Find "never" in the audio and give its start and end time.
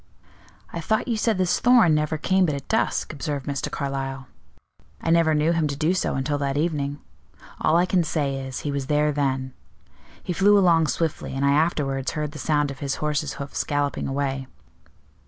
1.93-2.17, 5.11-5.35